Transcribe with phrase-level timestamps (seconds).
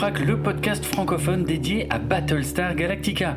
[0.00, 3.36] Le podcast francophone dédié à Battlestar Galactica.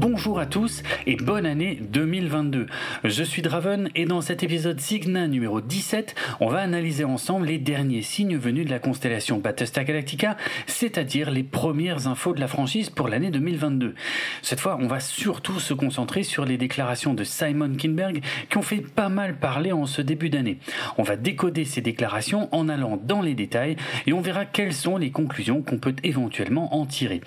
[0.00, 2.66] Bonjour à tous et bonne année 2022.
[3.02, 7.58] Je suis Draven et dans cet épisode Signa numéro 17, on va analyser ensemble les
[7.58, 10.36] derniers signes venus de la constellation Battlestar Galactica,
[10.68, 13.96] c'est-à-dire les premières infos de la franchise pour l'année 2022.
[14.40, 18.62] Cette fois, on va surtout se concentrer sur les déclarations de Simon Kinberg qui ont
[18.62, 20.58] fait pas mal parler en ce début d'année.
[20.96, 23.74] On va décoder ces déclarations en allant dans les détails
[24.06, 27.20] et on verra quelles sont les conclusions qu'on peut éventuellement en tirer.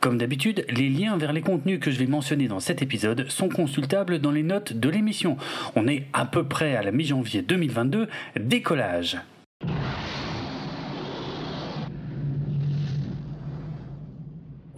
[0.00, 3.48] Comme d'habitude, les liens vers les contenus que je vais mentionner dans cet épisode sont
[3.48, 5.38] consultables dans les notes de l'émission.
[5.76, 9.18] On est à peu près à la mi-janvier 2022, décollage.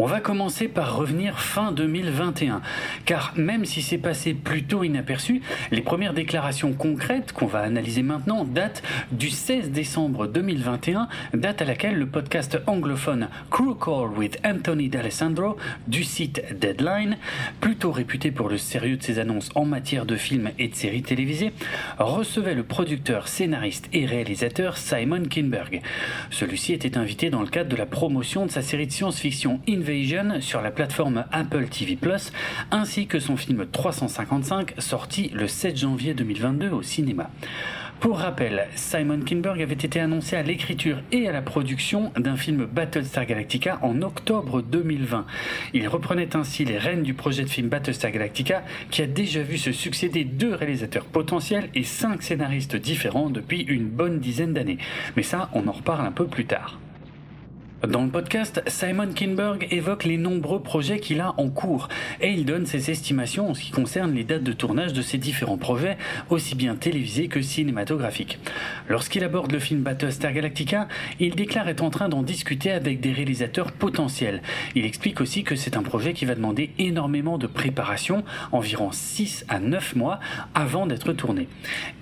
[0.05, 2.61] On va commencer par revenir fin 2021,
[3.05, 8.42] car même si c'est passé plutôt inaperçu, les premières déclarations concrètes qu'on va analyser maintenant
[8.42, 14.89] datent du 16 décembre 2021, date à laquelle le podcast anglophone Crew Call with Anthony
[14.89, 17.16] D'Alessandro du site Deadline,
[17.61, 21.05] plutôt réputé pour le sérieux de ses annonces en matière de films et de séries
[21.05, 21.53] télévisées,
[22.00, 25.81] recevait le producteur, scénariste et réalisateur Simon Kinberg.
[26.31, 29.61] Celui-ci était invité dans le cadre de la promotion de sa série de science-fiction
[30.41, 32.33] sur la plateforme Apple TV Plus,
[32.71, 37.29] ainsi que son film 355 sorti le 7 janvier 2022 au cinéma.
[38.01, 42.65] Pour rappel, Simon Kinberg avait été annoncé à l'écriture et à la production d'un film
[42.65, 45.27] Battlestar Galactica en octobre 2020.
[45.75, 49.59] Il reprenait ainsi les rênes du projet de film Battlestar Galactica qui a déjà vu
[49.59, 54.78] se succéder deux réalisateurs potentiels et cinq scénaristes différents depuis une bonne dizaine d'années.
[55.16, 56.81] Mais ça, on en reparle un peu plus tard.
[57.88, 61.88] Dans le podcast, Simon Kinberg évoque les nombreux projets qu'il a en cours
[62.20, 65.19] et il donne ses estimations en ce qui concerne les dates de tournage de ses
[65.19, 65.98] différents projets,
[66.31, 68.38] aussi bien télévisés que cinématographiques.
[68.88, 70.87] Lorsqu'il aborde le film Battlestar Galactica,
[71.19, 74.42] il déclare être en train d'en discuter avec des réalisateurs potentiels.
[74.76, 78.22] Il explique aussi que c'est un projet qui va demander énormément de préparation,
[78.53, 80.21] environ 6 à 9 mois
[80.54, 81.48] avant d'être tourné.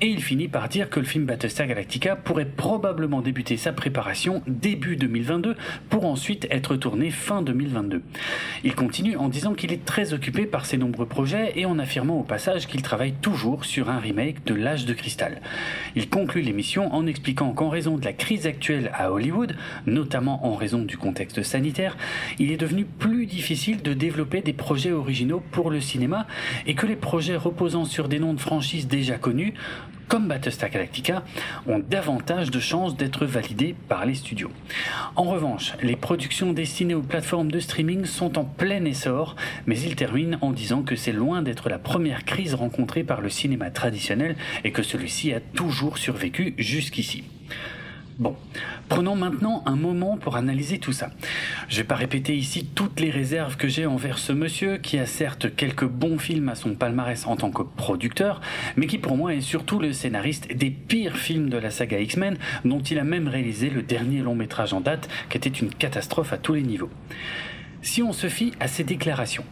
[0.02, 4.42] Et il finit par dire que le film Battlestar Galactica pourrait probablement débuter sa préparation
[4.46, 5.56] début 2022
[5.88, 8.03] pour ensuite être tourné fin 2022.
[8.64, 12.20] Il continue en disant qu'il est très occupé par ses nombreux projets et en affirmant
[12.20, 15.41] au passage qu'il travaille toujours sur un remake de L'âge de cristal.
[15.97, 20.54] Il conclut l'émission en expliquant qu'en raison de la crise actuelle à Hollywood, notamment en
[20.54, 21.97] raison du contexte sanitaire,
[22.38, 26.26] il est devenu plus difficile de développer des projets originaux pour le cinéma
[26.66, 29.54] et que les projets reposant sur des noms de franchises déjà connus,
[30.10, 31.22] comme Battlestar Galactica,
[31.69, 34.50] ont davantage de chances d'être validés par les studios.
[35.15, 39.94] En revanche, les productions destinées aux plateformes de streaming sont en plein essor, mais il
[39.94, 44.34] termine en disant que c'est loin d'être la première crise rencontrée par le cinéma traditionnel
[44.65, 47.22] et que celui-ci a toujours survécu jusqu'ici.
[48.20, 48.36] Bon,
[48.91, 51.08] prenons maintenant un moment pour analyser tout ça.
[51.70, 55.06] Je vais pas répéter ici toutes les réserves que j'ai envers ce monsieur qui a
[55.06, 58.42] certes quelques bons films à son palmarès en tant que producteur,
[58.76, 62.36] mais qui pour moi est surtout le scénariste des pires films de la saga X-Men,
[62.66, 66.34] dont il a même réalisé le dernier long métrage en date, qui était une catastrophe
[66.34, 66.91] à tous les niveaux.
[67.82, 69.44] Si on se fie à ces déclarations,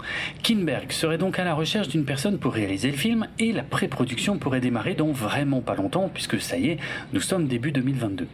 [0.42, 4.36] Kinberg serait donc à la recherche d'une personne pour réaliser le film et la pré-production
[4.36, 6.78] pourrait démarrer dans vraiment pas longtemps puisque ça y est,
[7.14, 8.28] nous sommes début 2022.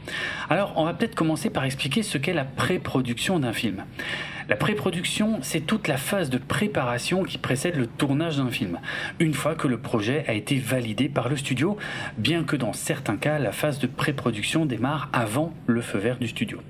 [0.50, 3.84] Alors on va peut-être commencer par expliquer ce qu'est la pré-production d'un film.
[4.48, 8.80] La pré-production, c'est toute la phase de préparation qui précède le tournage d'un film,
[9.20, 11.78] une fois que le projet a été validé par le studio,
[12.18, 16.28] bien que dans certains cas, la phase de pré-production démarre avant le feu vert du
[16.28, 16.60] studio.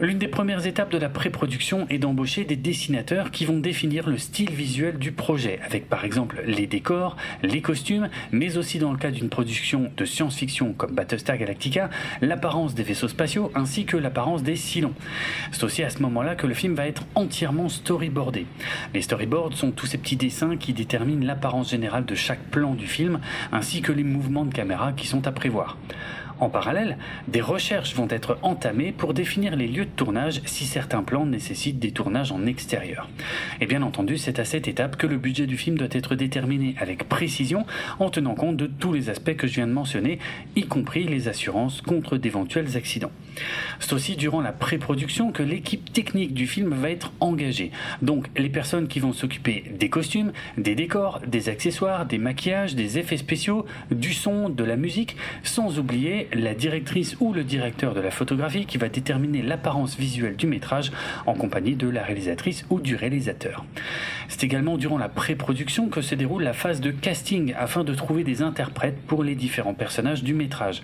[0.00, 4.16] L'une des premières étapes de la pré-production est d'embaucher des dessinateurs qui vont définir le
[4.16, 8.96] style visuel du projet, avec par exemple les décors, les costumes, mais aussi dans le
[8.96, 11.90] cas d'une production de science-fiction comme Battlestar Galactica,
[12.20, 14.94] l'apparence des vaisseaux spatiaux ainsi que l'apparence des silons.
[15.50, 18.46] C'est aussi à ce moment-là que le film va être entièrement storyboardé.
[18.94, 22.86] Les storyboards sont tous ces petits dessins qui déterminent l'apparence générale de chaque plan du
[22.86, 23.18] film,
[23.50, 25.76] ainsi que les mouvements de caméra qui sont à prévoir.
[26.40, 31.02] En parallèle, des recherches vont être entamées pour définir les lieux de tournage si certains
[31.02, 33.08] plans nécessitent des tournages en extérieur.
[33.60, 36.76] Et bien entendu, c'est à cette étape que le budget du film doit être déterminé
[36.78, 37.66] avec précision
[37.98, 40.20] en tenant compte de tous les aspects que je viens de mentionner,
[40.54, 43.10] y compris les assurances contre d'éventuels accidents.
[43.80, 47.72] C'est aussi durant la pré-production que l'équipe technique du film va être engagée.
[48.02, 52.98] Donc les personnes qui vont s'occuper des costumes, des décors, des accessoires, des maquillages, des
[52.98, 58.00] effets spéciaux, du son, de la musique, sans oublier la directrice ou le directeur de
[58.00, 60.90] la photographie qui va déterminer l'apparence visuelle du métrage
[61.26, 63.64] en compagnie de la réalisatrice ou du réalisateur.
[64.28, 68.24] C'est également durant la pré-production que se déroule la phase de casting afin de trouver
[68.24, 70.82] des interprètes pour les différents personnages du métrage.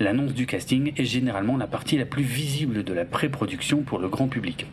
[0.00, 4.08] L'annonce du casting est généralement la partie la plus visible de la pré-production pour le
[4.08, 4.66] grand public.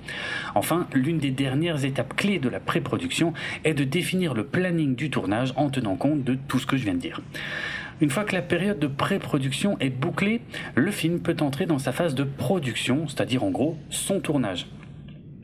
[0.56, 3.34] Enfin, l'une des dernières étapes clés de la pré-production
[3.64, 6.84] est de définir le planning du tournage en tenant compte de tout ce que je
[6.84, 7.22] viens de dire.
[8.02, 10.42] Une fois que la période de pré-production est bouclée,
[10.74, 14.66] le film peut entrer dans sa phase de production, c'est-à-dire en gros son tournage.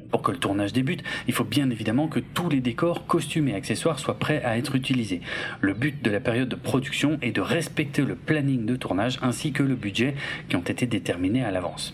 [0.09, 3.53] Pour que le tournage débute, il faut bien évidemment que tous les décors, costumes et
[3.53, 5.21] accessoires soient prêts à être utilisés.
[5.61, 9.51] Le but de la période de production est de respecter le planning de tournage ainsi
[9.51, 10.15] que le budget
[10.49, 11.93] qui ont été déterminés à l'avance.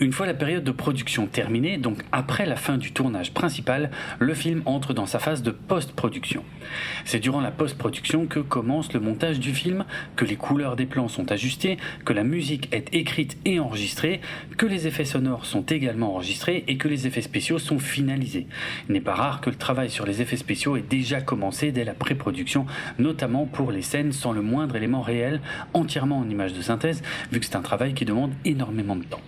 [0.00, 4.34] Une fois la période de production terminée, donc après la fin du tournage principal, le
[4.34, 6.42] film entre dans sa phase de post-production.
[7.04, 9.84] C'est durant la post-production que commence le montage du film,
[10.16, 14.20] que les couleurs des plans sont ajustées, que la musique est écrite et enregistrée,
[14.58, 18.48] que les effets sonores sont également enregistrés et que les effets spéciaux sont finalisés.
[18.88, 21.84] Il n'est pas rare que le travail sur les effets spéciaux ait déjà commencé dès
[21.84, 22.66] la pré-production,
[22.98, 25.40] notamment pour les scènes sans le moindre élément réel,
[25.72, 27.00] entièrement en images de synthèse,
[27.30, 29.20] vu que c'est un travail qui demande énormément de temps.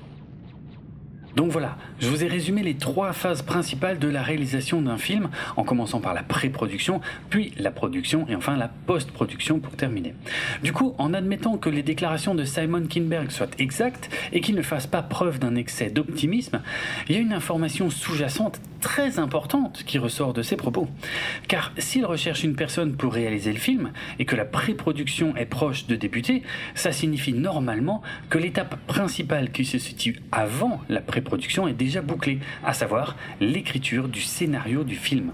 [1.36, 5.28] Donc voilà, je vous ai résumé les trois phases principales de la réalisation d'un film,
[5.56, 10.14] en commençant par la pré-production, puis la production et enfin la post-production pour terminer.
[10.62, 14.62] Du coup, en admettant que les déclarations de Simon Kinberg soient exactes et qu'il ne
[14.62, 16.62] fasse pas preuve d'un excès d'optimisme,
[17.06, 20.86] il y a une information sous-jacente très importante qui ressort de ses propos.
[21.48, 23.90] Car s'il recherche une personne pour réaliser le film
[24.20, 26.44] et que la pré-production est proche de débuter,
[26.76, 28.00] ça signifie normalement
[28.30, 34.06] que l'étape principale qui se situe avant la pré-production est déjà bouclée, à savoir l'écriture
[34.06, 35.32] du scénario du film.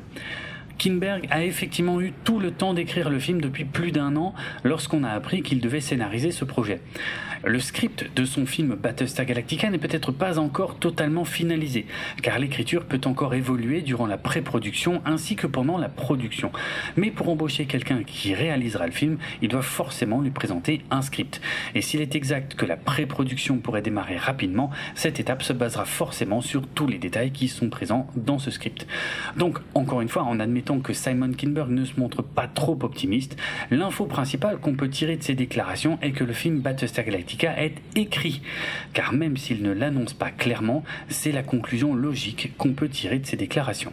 [0.78, 4.34] Kinberg a effectivement eu tout le temps d'écrire le film depuis plus d'un an
[4.64, 6.80] lorsqu'on a appris qu'il devait scénariser ce projet.
[7.44, 11.86] Le script de son film Battlestar Galactica n'est peut-être pas encore totalement finalisé,
[12.22, 16.52] car l'écriture peut encore évoluer durant la pré-production ainsi que pendant la production.
[16.96, 21.40] Mais pour embaucher quelqu'un qui réalisera le film, il doit forcément lui présenter un script.
[21.74, 26.42] Et s'il est exact que la pré-production pourrait démarrer rapidement, cette étape se basera forcément
[26.42, 28.86] sur tous les détails qui sont présents dans ce script.
[29.36, 33.36] Donc, encore une fois, en admettant que Simon Kinberg ne se montre pas trop optimiste,
[33.72, 37.74] l'info principale qu'on peut tirer de ses déclarations est que le film Battlestar Galactica est
[37.96, 38.42] écrit,
[38.92, 43.26] car même s'il ne l'annonce pas clairement, c'est la conclusion logique qu'on peut tirer de
[43.26, 43.92] ses déclarations.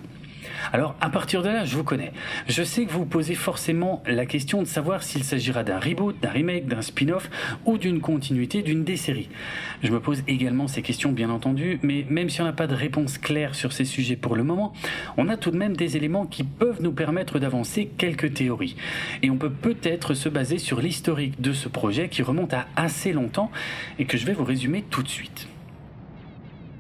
[0.74, 2.12] Alors à partir de là, je vous connais.
[2.48, 6.30] Je sais que vous posez forcément la question de savoir s'il s'agira d'un reboot, d'un
[6.30, 7.30] remake, d'un spin-off
[7.66, 9.30] ou d'une continuité d'une des séries.
[9.84, 12.76] Je me pose également ces questions bien entendu, mais même si on n'a pas de
[12.76, 14.74] réponse claire sur ces sujets pour le moment,
[15.18, 18.76] on a tout de même des éléments qui peuvent nous permettre d'avancer quelques théories.
[19.22, 23.14] Et on peut peut-être se baser sur l'historique de ce projet qui remonte à assez
[23.14, 23.52] longtemps
[23.98, 25.48] et que je vais vous résumer tout de suite.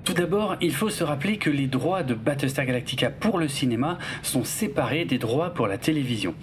[0.04, 4.00] Tout d'abord, il faut se rappeler que les droits de Battlestar Galactica pour le cinéma
[4.24, 6.34] sont séparés des droits pour la télévision.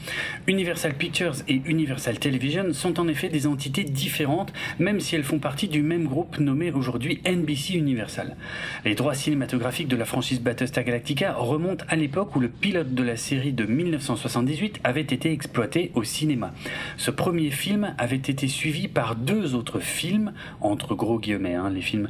[0.46, 5.40] Universal Pictures et Universal Television sont en effet des entités différentes, même si elles font
[5.40, 8.36] partie du même groupe nommé aujourd'hui NBC Universal.
[8.84, 13.02] Les droits cinématographiques de la franchise Battlestar Galactica remontent à l'époque où le pilote de
[13.02, 16.52] la série de 1978 avait été exploité au cinéma.
[16.98, 21.80] Ce premier film avait été suivi par deux autres films, entre gros guillemets, hein, les
[21.80, 22.08] films,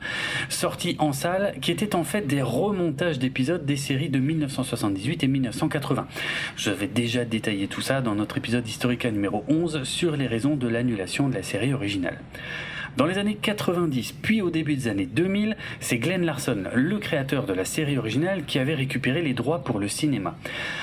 [0.48, 5.28] sortis en salle qui étaient en fait des remontages d'épisodes des séries de 1978 et
[5.28, 6.06] 1980.
[6.56, 10.56] Je vais déjà détailler tout ça dans notre épisode Historica numéro 11 sur les raisons
[10.56, 12.18] de l'annulation de la série originale.
[12.96, 17.44] Dans les années 90, puis au début des années 2000, c'est Glenn Larson, le créateur
[17.44, 20.34] de la série originale, qui avait récupéré les droits pour le cinéma.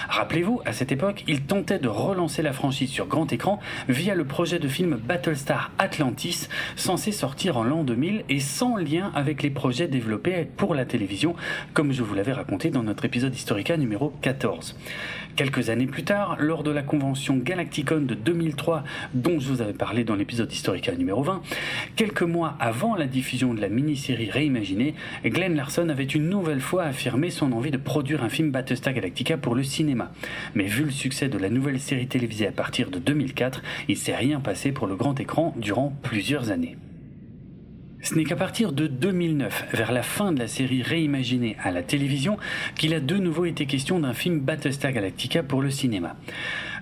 [0.10, 4.26] Rappelez-vous, à cette époque, il tentait de relancer la franchise sur grand écran via le
[4.26, 9.50] projet de film Battlestar Atlantis, censé sortir en l'an 2000 et sans lien avec les
[9.50, 11.36] projets développés pour la télévision,
[11.74, 14.76] comme je vous l'avais raconté dans notre épisode Historica numéro 14.
[15.36, 18.84] Quelques années plus tard, lors de la convention Galacticon de 2003,
[19.16, 21.42] dont je vous avais parlé dans l'épisode Historica numéro 20,
[22.04, 24.94] quelques mois avant la diffusion de la mini-série réimaginée,
[25.24, 29.38] Glenn Larson avait une nouvelle fois affirmé son envie de produire un film Battlestar Galactica
[29.38, 30.12] pour le cinéma.
[30.54, 34.18] Mais vu le succès de la nouvelle série télévisée à partir de 2004, il s'est
[34.18, 36.76] rien passé pour le grand écran durant plusieurs années.
[38.02, 41.84] Ce n'est qu'à partir de 2009, vers la fin de la série réimaginée à la
[41.84, 42.38] télévision,
[42.76, 46.18] qu'il a de nouveau été question d'un film Battlestar Galactica pour le cinéma.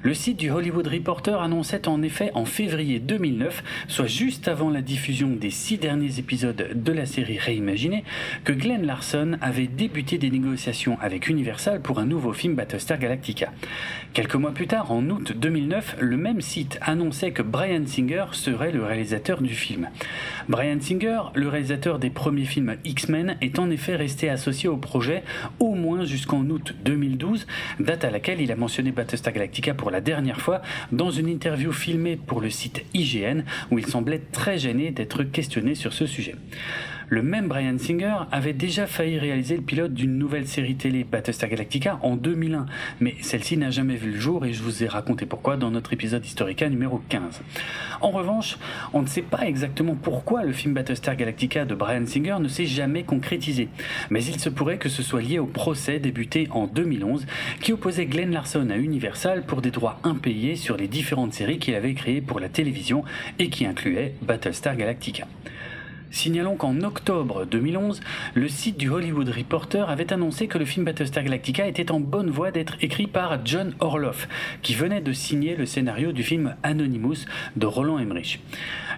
[0.04, 4.82] Le site du Hollywood Reporter annonçait en effet en février 2009, soit juste avant la
[4.82, 8.04] diffusion des six derniers épisodes de la série réimaginée,
[8.44, 13.52] que Glenn Larson avait débuté des négociations avec Universal pour un nouveau film Battlestar Galactica.
[14.14, 18.72] Quelques mois plus tard, en août 2009, le même site annonçait que Brian Singer serait
[18.72, 19.88] le réalisateur du film.
[20.50, 25.22] Brian Singer, le réalisateur des premiers films X-Men, est en effet resté associé au projet
[25.60, 27.46] au moins jusqu'en août 2012,
[27.80, 32.16] date à laquelle il a mentionné Battlestar Galactica la dernière fois dans une interview filmée
[32.16, 36.36] pour le site IGN où il semblait très gêné d'être questionné sur ce sujet.
[37.14, 41.50] Le même Brian Singer avait déjà failli réaliser le pilote d'une nouvelle série télé Battlestar
[41.50, 42.68] Galactica en 2001,
[43.02, 45.92] mais celle-ci n'a jamais vu le jour et je vous ai raconté pourquoi dans notre
[45.92, 47.42] épisode Historica numéro 15.
[48.00, 48.58] En revanche,
[48.94, 52.66] on ne sait pas exactement pourquoi le film Battlestar Galactica de Brian Singer ne s'est
[52.66, 53.68] jamais concrétisé,
[54.10, 57.26] mais il se pourrait que ce soit lié au procès débuté en 2011
[57.60, 61.76] qui opposait Glenn Larson à Universal pour des droits impayés sur les différentes séries qu'il
[61.76, 63.04] avait créées pour la télévision
[63.38, 65.28] et qui incluaient Battlestar Galactica.
[66.12, 68.02] Signalons qu'en octobre 2011,
[68.34, 72.30] le site du Hollywood Reporter avait annoncé que le film Battlestar Galactica était en bonne
[72.30, 74.28] voie d'être écrit par John Orloff,
[74.62, 77.26] qui venait de signer le scénario du film Anonymous
[77.56, 78.42] de Roland Emmerich.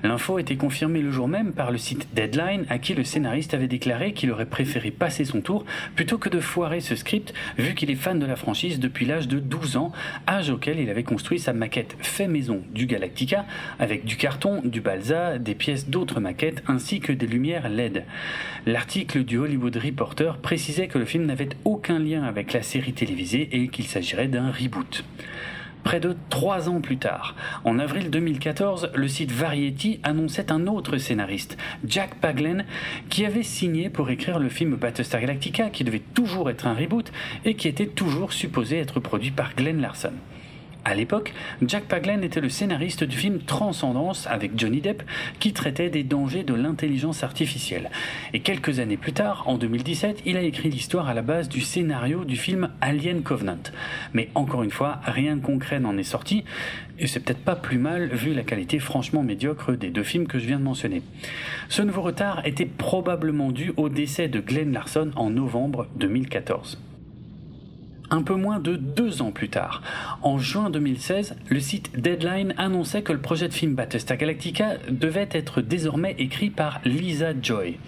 [0.01, 3.67] L'info était confirmée le jour même par le site Deadline, à qui le scénariste avait
[3.67, 5.65] déclaré qu'il aurait préféré passer son tour
[5.95, 9.27] plutôt que de foirer ce script, vu qu'il est fan de la franchise depuis l'âge
[9.27, 9.91] de 12 ans,
[10.27, 13.45] âge auquel il avait construit sa maquette fait maison du Galactica,
[13.77, 18.05] avec du carton, du balsa, des pièces d'autres maquettes, ainsi que des lumières LED.
[18.65, 23.49] L'article du Hollywood Reporter précisait que le film n'avait aucun lien avec la série télévisée
[23.51, 25.03] et qu'il s'agirait d'un reboot.
[25.83, 30.97] Près de trois ans plus tard, en avril 2014, le site Variety annonçait un autre
[30.97, 32.65] scénariste, Jack Paglen,
[33.09, 37.11] qui avait signé pour écrire le film Battlestar Galactica, qui devait toujours être un reboot
[37.43, 40.13] et qui était toujours supposé être produit par Glenn Larson.
[40.85, 41.33] À l'époque,
[41.65, 45.03] Jack Paglen était le scénariste du film Transcendance avec Johnny Depp
[45.39, 47.89] qui traitait des dangers de l'intelligence artificielle.
[48.33, 51.61] Et quelques années plus tard, en 2017, il a écrit l'histoire à la base du
[51.61, 53.63] scénario du film Alien Covenant.
[54.13, 56.43] Mais encore une fois, rien de concret n'en est sorti,
[56.99, 60.37] et c'est peut-être pas plus mal vu la qualité franchement médiocre des deux films que
[60.37, 61.01] je viens de mentionner.
[61.69, 66.77] Ce nouveau retard était probablement dû au décès de Glenn Larson en novembre 2014
[68.13, 69.81] un peu moins de deux ans plus tard.
[70.21, 75.29] En juin 2016, le site Deadline annonçait que le projet de film Battlestar Galactica devait
[75.31, 77.79] être désormais écrit par Lisa Joy.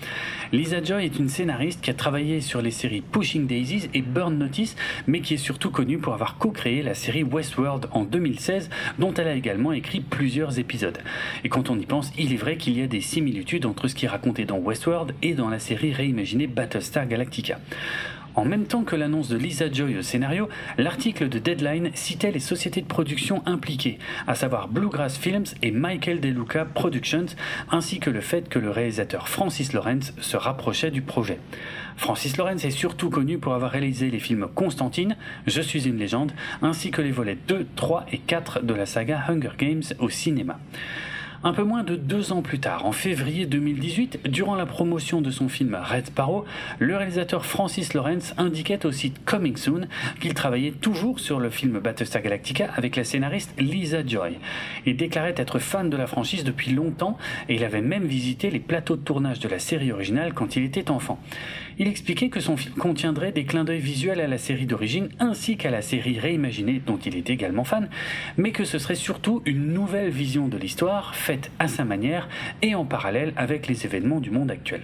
[0.52, 4.36] Lisa Joy est une scénariste qui a travaillé sur les séries Pushing Daisies et Burn
[4.36, 9.14] Notice, mais qui est surtout connue pour avoir co-créé la série Westworld en 2016, dont
[9.14, 10.98] elle a également écrit plusieurs épisodes.
[11.44, 13.94] Et quand on y pense, il est vrai qu'il y a des similitudes entre ce
[13.94, 17.60] qui est raconté dans Westworld et dans la série réimaginée Battlestar Galactica.
[18.36, 22.42] En même temps que l'annonce de Lisa Joy au scénario, l'article de Deadline citait les
[22.42, 27.28] sociétés de production impliquées, à savoir Bluegrass Films et Michael DeLuca Productions,
[27.72, 31.40] ainsi que le fait que le réalisateur Francis Lawrence se rapprochait du projet.
[31.96, 35.16] Francis Lawrence est surtout connu pour avoir réalisé les films Constantine,
[35.48, 39.24] Je suis une légende, ainsi que les volets 2, 3 et 4 de la saga
[39.30, 40.60] Hunger Games au cinéma.
[41.44, 45.30] Un peu moins de deux ans plus tard, en février 2018, durant la promotion de
[45.30, 46.46] son film Red Sparrow,
[46.80, 49.88] le réalisateur Francis Lawrence indiquait au site Coming Soon
[50.20, 54.38] qu'il travaillait toujours sur le film Battlestar Galactica avec la scénariste Lisa Joy.
[54.86, 57.18] Il déclarait être fan de la franchise depuis longtemps
[57.50, 60.64] et il avait même visité les plateaux de tournage de la série originale quand il
[60.64, 61.20] était enfant.
[61.78, 65.58] Il expliquait que son film contiendrait des clins d'œil visuels à la série d'origine ainsi
[65.58, 67.90] qu'à la série réimaginée dont il était également fan,
[68.38, 72.28] mais que ce serait surtout une nouvelle vision de l'histoire faite à sa manière
[72.62, 74.82] et en parallèle avec les événements du monde actuel.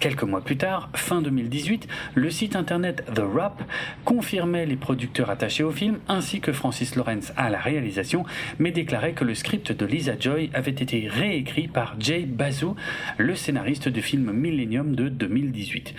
[0.00, 3.64] Quelques mois plus tard, fin 2018, le site internet The Wrap
[4.04, 8.24] confirmait les producteurs attachés au film ainsi que Francis Lawrence à la réalisation,
[8.60, 12.76] mais déclarait que le script de Lisa Joy avait été réécrit par Jay Bazou,
[13.16, 15.94] le scénariste du film Millennium de 2018.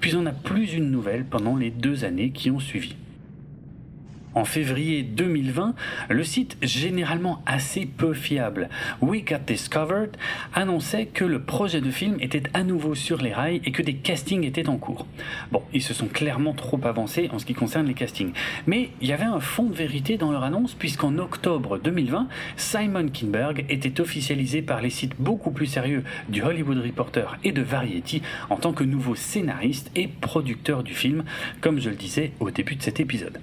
[0.00, 2.96] Puis on n'a plus une nouvelle pendant les deux années qui ont suivi.
[4.34, 5.74] En février 2020,
[6.08, 8.68] le site généralement assez peu fiable
[9.00, 10.16] We Got Discovered
[10.52, 13.94] annonçait que le projet de film était à nouveau sur les rails et que des
[13.94, 15.06] castings étaient en cours.
[15.52, 18.32] Bon, ils se sont clairement trop avancés en ce qui concerne les castings.
[18.66, 22.26] Mais il y avait un fond de vérité dans leur annonce puisqu'en octobre 2020,
[22.56, 27.62] Simon Kinberg était officialisé par les sites beaucoup plus sérieux du Hollywood Reporter et de
[27.62, 31.24] Variety en tant que nouveau scénariste et producteur du film,
[31.60, 33.38] comme je le disais au début de cet épisode.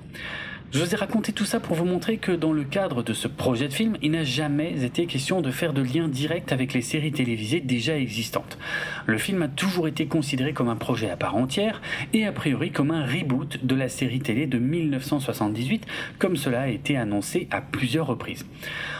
[0.73, 3.27] Je vous ai raconté tout ça pour vous montrer que dans le cadre de ce
[3.27, 6.81] projet de film, il n'a jamais été question de faire de lien direct avec les
[6.81, 8.57] séries télévisées déjà existantes.
[9.05, 11.81] Le film a toujours été considéré comme un projet à part entière
[12.13, 15.85] et a priori comme un reboot de la série télé de 1978,
[16.19, 18.45] comme cela a été annoncé à plusieurs reprises.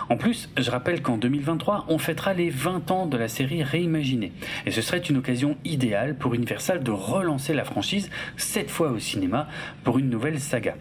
[0.09, 4.33] En plus, je rappelle qu'en 2023, on fêtera les 20 ans de la série réimaginée,
[4.65, 8.99] et ce serait une occasion idéale pour Universal de relancer la franchise, cette fois au
[8.99, 9.47] cinéma,
[9.85, 10.75] pour une nouvelle saga.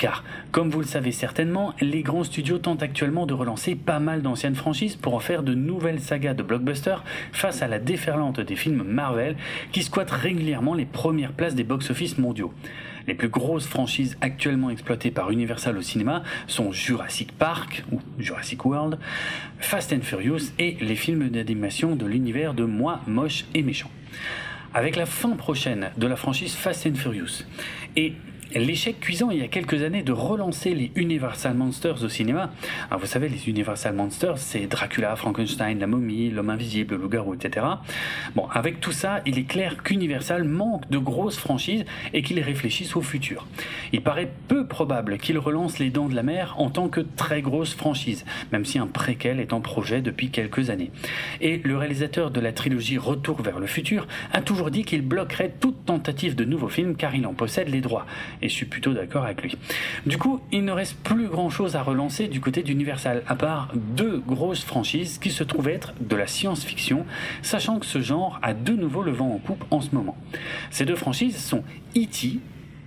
[0.00, 4.22] Car, comme vous le savez certainement, les grands studios tentent actuellement de relancer pas mal
[4.22, 8.56] d'anciennes franchises pour en faire de nouvelles sagas de blockbusters face à la déferlante des
[8.56, 9.36] films Marvel
[9.72, 12.54] qui squattent régulièrement les premières places des box-office mondiaux.
[13.08, 18.64] Les plus grosses franchises actuellement exploitées par Universal au cinéma sont Jurassic Park ou Jurassic
[18.64, 18.98] World,
[19.58, 23.90] Fast and Furious et les films d'animation de l'univers de Moi, Moche et Méchant.
[24.72, 27.44] Avec la fin prochaine de la franchise Fast and Furious
[27.96, 28.14] et
[28.58, 32.50] l'échec cuisant il y a quelques années de relancer les Universal Monsters au cinéma.
[32.98, 37.66] Vous savez, les Universal Monsters, c'est Dracula, Frankenstein, la momie, l'homme invisible, le loup-garou, etc.
[38.34, 42.96] Bon, avec tout ça, il est clair qu'Universal manque de grosses franchises et qu'il réfléchisse
[42.96, 43.46] au futur.
[43.92, 47.42] Il paraît peu probable qu'il relance les Dents de la Mer en tant que très
[47.42, 50.90] grosse franchise, même si un préquel est en projet depuis quelques années.
[51.40, 55.52] Et le réalisateur de la trilogie Retour vers le futur a toujours dit qu'il bloquerait
[55.60, 58.06] toute tentative de nouveau film car il en possède les droits
[58.42, 59.56] et je suis plutôt d'accord avec lui.
[60.06, 63.72] Du coup, il ne reste plus grand chose à relancer du côté d'Universal, à part
[63.74, 67.04] deux grosses franchises qui se trouvent être de la science-fiction,
[67.42, 70.16] sachant que ce genre a de nouveau le vent en poupe en ce moment.
[70.70, 71.62] Ces deux franchises sont
[71.96, 72.38] E.T.,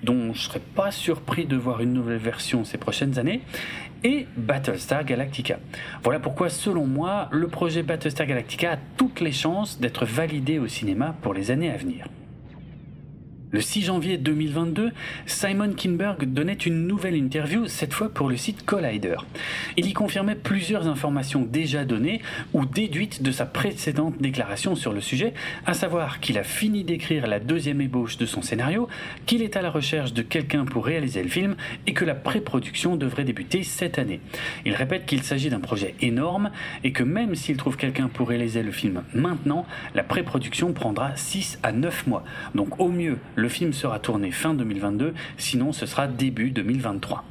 [0.03, 3.41] dont je serais pas surpris de voir une nouvelle version ces prochaines années,
[4.03, 5.59] et Battlestar Galactica.
[6.03, 10.67] Voilà pourquoi, selon moi, le projet Battlestar Galactica a toutes les chances d'être validé au
[10.67, 12.05] cinéma pour les années à venir.
[13.53, 14.89] Le 6 janvier 2022,
[15.27, 19.17] Simon Kinberg donnait une nouvelle interview, cette fois pour le site Collider.
[19.77, 25.01] Il y confirmait plusieurs informations déjà données ou déduites de sa précédente déclaration sur le
[25.01, 25.35] sujet,
[25.67, 28.87] à savoir qu'il a fini d'écrire la deuxième ébauche de son scénario,
[29.27, 31.55] qu'il est à la recherche de quelqu'un pour réaliser le film
[31.85, 34.19] et que la pré-production devrait débuter cette année.
[34.65, 36.49] Il répète qu'il s'agit d'un projet énorme
[36.83, 41.59] et que même s'il trouve quelqu'un pour réaliser le film maintenant, la pré-production prendra 6
[41.61, 42.23] à 9 mois.
[42.55, 43.19] Donc au mieux,
[43.49, 47.23] film sera tourné fin 2022, sinon ce sera début 2023.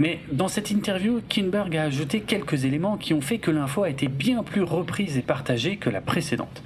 [0.00, 3.90] Mais dans cette interview, Kinberg a ajouté quelques éléments qui ont fait que l'info a
[3.90, 6.62] été bien plus reprise et partagée que la précédente.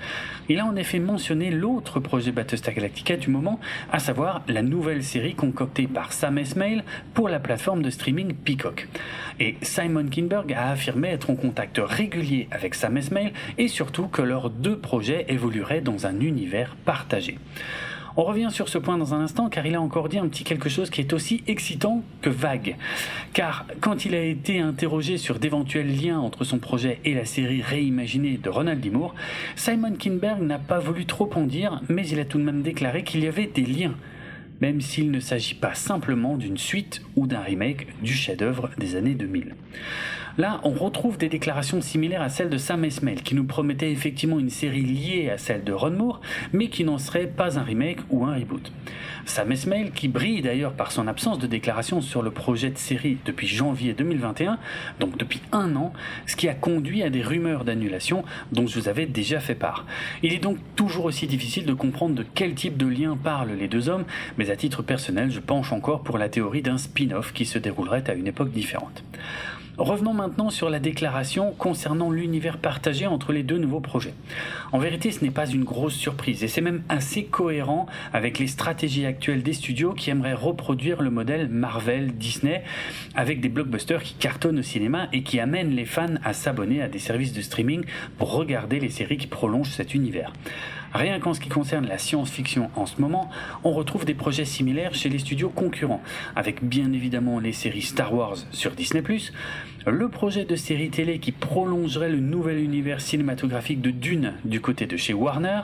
[0.49, 3.59] Il a en effet mentionné l'autre projet Battlestar Galactica du moment,
[3.91, 8.89] à savoir la nouvelle série concoctée par Sam Esmail pour la plateforme de streaming Peacock.
[9.41, 14.23] Et Simon Kinberg a affirmé être en contact régulier avec Sam Esmail et surtout que
[14.23, 17.39] leurs deux projets évolueraient dans un univers partagé.
[18.17, 20.45] On revient sur ce point dans un instant car il a encore dit un petit
[20.45, 22.77] quelque chose qui est aussi excitant que vague.
[23.33, 27.61] Car quand il a été interrogé sur d'éventuels liens entre son projet et la série
[27.61, 28.91] réimaginée de Ronald D.
[28.91, 29.17] Moore,
[29.57, 33.03] Simon Kinberg n'a pas voulu trop en dire, mais il a tout de même déclaré
[33.03, 33.95] qu'il y avait des liens
[34.61, 39.15] même s'il ne s'agit pas simplement d'une suite ou d'un remake du chef-d'œuvre des années
[39.15, 39.55] 2000.
[40.37, 44.41] Là, on retrouve des déclarations similaires à celles de Sam Esmail, qui nous promettait effectivement
[44.41, 46.21] une série liée à celle de Ron Moore,
[46.53, 48.73] mais qui n'en serait pas un remake ou un reboot.
[49.27, 53.17] Sam Esmail, qui brille d'ailleurs par son absence de déclaration sur le projet de série
[53.25, 54.59] depuis janvier 2021,
[54.99, 55.93] donc depuis un an,
[56.27, 59.87] ce qui a conduit à des rumeurs d'annulation dont je vous avais déjà fait part.
[60.25, 63.69] Il est donc toujours aussi difficile de comprendre de quel type de lien parlent les
[63.69, 64.05] deux hommes,
[64.37, 68.11] mais à titre personnel, je penche encore pour la théorie d'un spin-off qui se déroulerait
[68.11, 69.05] à une époque différente.
[69.77, 74.15] Revenons maintenant sur la déclaration concernant l'univers partagé entre les deux nouveaux projets.
[74.71, 78.47] En vérité, ce n'est pas une grosse surprise et c'est même assez cohérent avec les
[78.47, 82.63] stratégies actuelles des studios qui aimeraient reproduire le modèle Marvel-Disney
[83.17, 86.89] avec des blockbusters qui cartonnent au cinéma et qui amènent les fans à s'abonner à
[86.89, 87.85] des services de streaming
[88.17, 90.33] pour regarder les séries qui prolongent cet univers.
[90.95, 93.29] Rien qu'en ce qui concerne la science-fiction en ce moment,
[93.65, 96.01] on retrouve des projets similaires chez les studios concurrents,
[96.37, 99.03] avec bien évidemment les séries Star Wars sur Disney⁇
[99.87, 104.87] le projet de série télé qui prolongerait le nouvel univers cinématographique de Dune du côté
[104.87, 105.61] de chez Warner,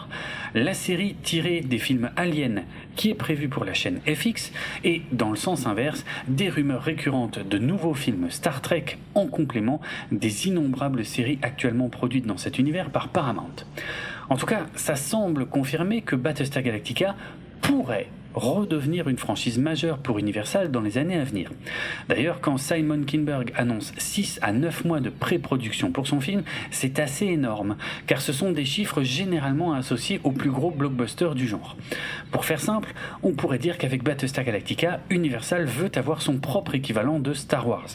[0.54, 2.64] la série tirée des films Alien
[2.96, 4.52] qui est prévue pour la chaîne FX,
[4.84, 9.80] et dans le sens inverse, des rumeurs récurrentes de nouveaux films Star Trek en complément
[10.12, 13.64] des innombrables séries actuellement produites dans cet univers par Paramount.
[14.30, 17.16] En tout cas, ça semble confirmer que Battlestar Galactica
[17.60, 21.50] pourrait redevenir une franchise majeure pour Universal dans les années à venir.
[22.08, 26.98] D'ailleurs, quand Simon Kinberg annonce 6 à 9 mois de pré-production pour son film, c'est
[26.98, 31.76] assez énorme, car ce sont des chiffres généralement associés aux plus gros blockbusters du genre.
[32.30, 37.18] Pour faire simple, on pourrait dire qu'avec Battlestar Galactica, Universal veut avoir son propre équivalent
[37.18, 37.88] de Star Wars.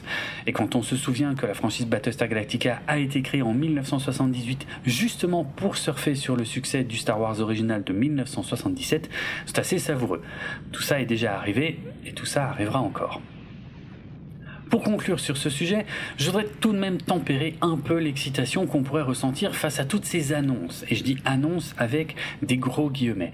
[0.48, 4.68] Et quand on se souvient que la franchise Battlestar Galactica a été créée en 1978
[4.86, 9.10] justement pour surfer sur le succès du Star Wars original de 1977,
[9.46, 10.22] c'est assez savoureux.
[10.72, 13.22] Tout ça est déjà arrivé et tout ça arrivera encore.
[14.70, 15.86] Pour conclure sur ce sujet,
[16.18, 20.06] je voudrais tout de même tempérer un peu l'excitation qu'on pourrait ressentir face à toutes
[20.06, 20.84] ces annonces.
[20.90, 23.32] Et je dis annonces avec des gros guillemets.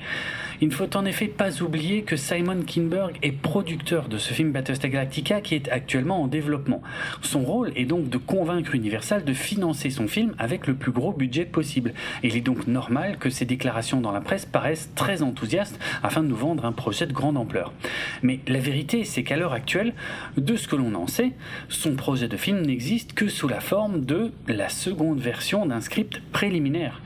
[0.59, 4.51] Il ne faut en effet pas oublier que Simon Kinberg est producteur de ce film
[4.51, 6.81] Battlestar Galactica qui est actuellement en développement.
[7.21, 11.13] Son rôle est donc de convaincre Universal de financer son film avec le plus gros
[11.13, 11.93] budget possible.
[12.23, 16.27] Il est donc normal que ses déclarations dans la presse paraissent très enthousiastes afin de
[16.27, 17.73] nous vendre un projet de grande ampleur.
[18.21, 19.93] Mais la vérité, c'est qu'à l'heure actuelle,
[20.37, 21.20] de ce que l'on en sait,
[21.69, 26.21] son projet de film n'existe que sous la forme de la seconde version d'un script
[26.31, 27.01] préliminaire.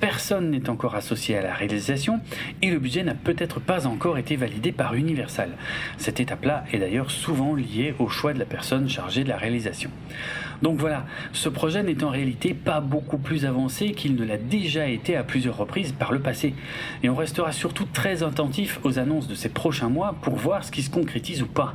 [0.00, 2.20] Personne n'est encore associé à la réalisation
[2.60, 5.50] et le budget n'a peut-être pas encore été validé par Universal.
[5.96, 9.90] Cette étape-là est d'ailleurs souvent liée au choix de la personne chargée de la réalisation.
[10.62, 14.88] Donc voilà, ce projet n'est en réalité pas beaucoup plus avancé qu'il ne l'a déjà
[14.88, 16.54] été à plusieurs reprises par le passé.
[17.02, 20.70] Et on restera surtout très attentif aux annonces de ces prochains mois pour voir ce
[20.70, 21.74] qui se concrétise ou pas.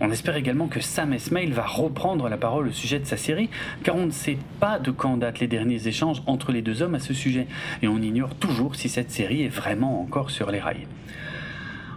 [0.00, 3.48] On espère également que Sam Esmail va reprendre la parole au sujet de sa série,
[3.82, 6.94] car on ne sait pas de quand datent les derniers échanges entre les deux hommes
[6.94, 7.46] à ce sujet,
[7.82, 10.86] et on ignore toujours si cette série est vraiment encore sur les rails.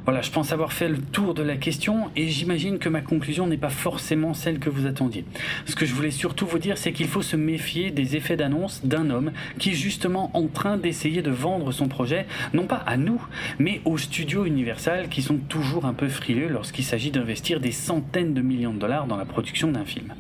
[0.10, 3.46] Voilà, je pense avoir fait le tour de la question et j'imagine que ma conclusion
[3.46, 5.24] n'est pas forcément celle que vous attendiez.
[5.68, 8.84] Ce que je voulais surtout vous dire, c'est qu'il faut se méfier des effets d'annonce
[8.84, 12.98] d'un homme qui est justement en train d'essayer de vendre son projet, non pas à
[12.98, 13.22] nous,
[13.60, 18.34] mais aux studios Universal qui sont toujours un peu frileux lorsqu'il s'agit d'investir des centaines
[18.34, 20.16] de millions de dollars dans la production d'un film.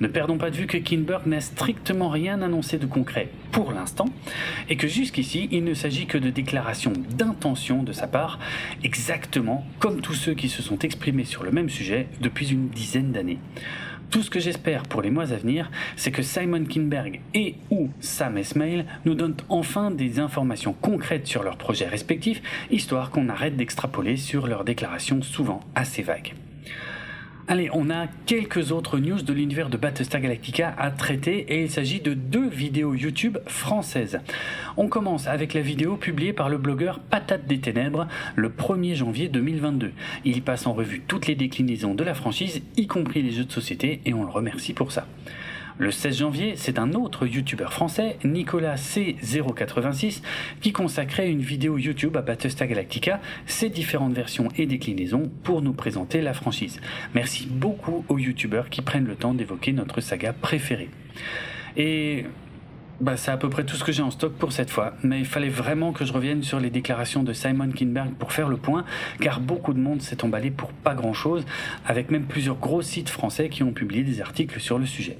[0.00, 4.10] Ne perdons pas de vue que Kinberg n'a strictement rien annoncé de concret pour l'instant
[4.68, 8.38] et que jusqu'ici, il ne s'agit que de déclarations d'intention de sa part,
[8.84, 9.29] exactement
[9.78, 13.38] comme tous ceux qui se sont exprimés sur le même sujet depuis une dizaine d'années.
[14.10, 17.90] Tout ce que j'espère pour les mois à venir, c'est que Simon Kinberg et ou
[18.00, 23.56] Sam Esmail nous donnent enfin des informations concrètes sur leurs projets respectifs, histoire qu'on arrête
[23.56, 26.34] d'extrapoler sur leurs déclarations souvent assez vagues.
[27.50, 31.68] Allez, on a quelques autres news de l'univers de Battlestar Galactica à traiter et il
[31.68, 34.20] s'agit de deux vidéos YouTube françaises.
[34.76, 39.26] On commence avec la vidéo publiée par le blogueur Patate des Ténèbres le 1er janvier
[39.26, 39.90] 2022.
[40.24, 43.50] Il passe en revue toutes les déclinaisons de la franchise, y compris les jeux de
[43.50, 45.08] société, et on le remercie pour ça.
[45.80, 50.20] Le 16 janvier, c'est un autre youtubeur français, Nicolas C086,
[50.60, 55.72] qui consacrait une vidéo YouTube à Battlestar Galactica, ses différentes versions et déclinaisons pour nous
[55.72, 56.82] présenter la franchise.
[57.14, 60.90] Merci beaucoup aux youtubeurs qui prennent le temps d'évoquer notre saga préférée.
[61.78, 62.26] Et
[63.00, 65.20] bah, c'est à peu près tout ce que j'ai en stock pour cette fois, mais
[65.20, 68.58] il fallait vraiment que je revienne sur les déclarations de Simon Kinberg pour faire le
[68.58, 68.84] point,
[69.18, 71.46] car beaucoup de monde s'est emballé pour pas grand chose,
[71.86, 75.16] avec même plusieurs gros sites français qui ont publié des articles sur le sujet.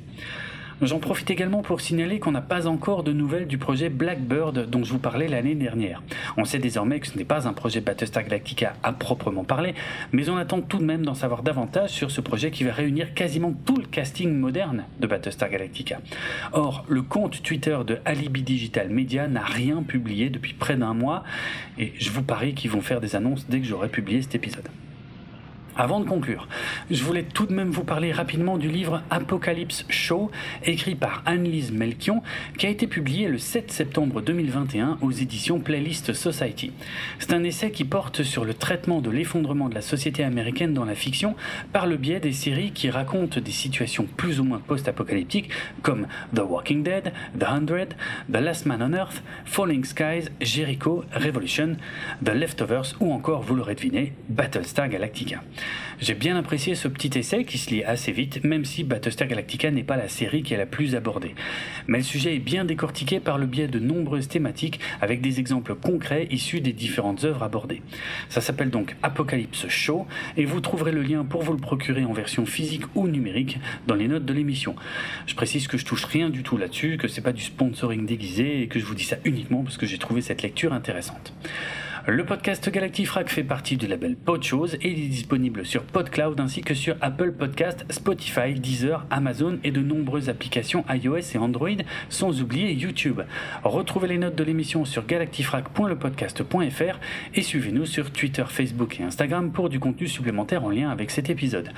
[0.83, 4.83] J'en profite également pour signaler qu'on n'a pas encore de nouvelles du projet Blackbird dont
[4.83, 6.03] je vous parlais l'année dernière.
[6.39, 9.75] On sait désormais que ce n'est pas un projet Battlestar Galactica à proprement parler,
[10.13, 13.13] mais on attend tout de même d'en savoir davantage sur ce projet qui va réunir
[13.13, 16.01] quasiment tout le casting moderne de Battlestar Galactica.
[16.53, 21.25] Or, le compte Twitter de Alibi Digital Media n'a rien publié depuis près d'un mois,
[21.79, 24.69] et je vous parie qu'ils vont faire des annonces dès que j'aurai publié cet épisode.
[25.81, 26.47] Avant de conclure,
[26.91, 30.31] je voulais tout de même vous parler rapidement du livre Apocalypse Show,
[30.63, 32.23] écrit par Anne-Lise Melchion,
[32.59, 36.73] qui a été publié le 7 septembre 2021 aux éditions Playlist Society.
[37.19, 40.85] C'est un essai qui porte sur le traitement de l'effondrement de la société américaine dans
[40.85, 41.35] la fiction
[41.73, 45.49] par le biais des séries qui racontent des situations plus ou moins post-apocalyptiques
[45.81, 47.95] comme The Walking Dead, The Hundred,
[48.31, 51.79] The Last Man on Earth, Falling Skies, Jericho, Revolution,
[52.23, 55.41] The Leftovers ou encore, vous l'aurez deviné, Battlestar Galactica.
[56.01, 59.71] J'ai bien apprécié ce petit essai qui se lit assez vite, même si Battlestar Galactica
[59.71, 61.35] n'est pas la série qui est la plus abordée.
[61.89, 65.75] Mais le sujet est bien décortiqué par le biais de nombreuses thématiques avec des exemples
[65.75, 67.83] concrets issus des différentes œuvres abordées.
[68.31, 70.07] Ça s'appelle donc Apocalypse Show
[70.37, 73.95] et vous trouverez le lien pour vous le procurer en version physique ou numérique dans
[73.95, 74.77] les notes de l'émission.
[75.27, 78.63] Je précise que je touche rien du tout là-dessus, que c'est pas du sponsoring déguisé
[78.63, 81.35] et que je vous dis ça uniquement parce que j'ai trouvé cette lecture intéressante.
[82.07, 86.63] Le podcast Galactifrac fait partie du label Podchose et il est disponible sur PodCloud ainsi
[86.63, 91.69] que sur Apple Podcast, Spotify, Deezer, Amazon et de nombreuses applications iOS et Android,
[92.09, 93.21] sans oublier YouTube.
[93.65, 96.99] Retrouvez les notes de l'émission sur galactifrac.lepodcast.fr
[97.35, 101.29] et suivez-nous sur Twitter, Facebook et Instagram pour du contenu supplémentaire en lien avec cet
[101.29, 101.71] épisode.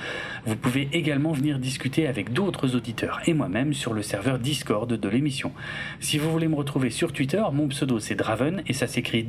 [0.45, 5.09] Vous pouvez également venir discuter avec d'autres auditeurs et moi-même sur le serveur Discord de
[5.09, 5.51] l'émission.
[5.99, 9.23] Si vous voulez me retrouver sur Twitter, mon pseudo c'est Draven et ça s'écrit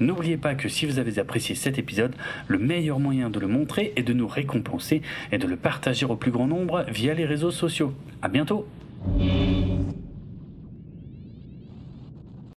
[0.00, 2.14] N'oubliez pas que si vous avez apprécié cet épisode,
[2.46, 6.16] le meilleur moyen de le montrer est de nous récompenser et de le partager au
[6.16, 7.92] plus grand nombre via les réseaux sociaux.
[8.22, 8.66] À bientôt!